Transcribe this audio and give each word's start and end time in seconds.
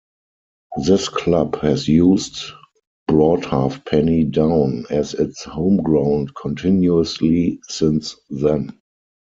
This 0.83 1.07
club 1.09 1.59
has 1.61 1.87
used 1.87 2.35
Broadhalfpenny 3.07 4.31
Down 4.31 4.87
as 4.89 5.13
its 5.13 5.43
home 5.43 5.77
ground 5.77 6.33
continuously 6.33 7.59
since 7.69 8.15
then. 8.31 8.79